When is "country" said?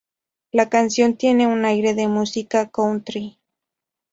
2.71-3.37